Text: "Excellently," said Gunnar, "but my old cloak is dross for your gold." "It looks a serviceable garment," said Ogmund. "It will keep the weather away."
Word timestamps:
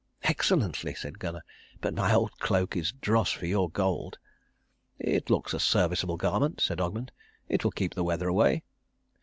"Excellently," 0.23 0.95
said 0.95 1.19
Gunnar, 1.19 1.43
"but 1.79 1.93
my 1.93 2.11
old 2.11 2.31
cloak 2.39 2.75
is 2.75 2.91
dross 2.91 3.29
for 3.31 3.45
your 3.45 3.69
gold." 3.69 4.17
"It 4.97 5.29
looks 5.29 5.53
a 5.53 5.59
serviceable 5.59 6.17
garment," 6.17 6.59
said 6.59 6.79
Ogmund. 6.81 7.11
"It 7.47 7.63
will 7.63 7.69
keep 7.69 7.93
the 7.93 8.03
weather 8.03 8.27
away." 8.27 8.63